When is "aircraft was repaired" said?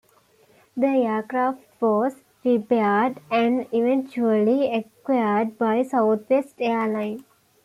0.87-3.19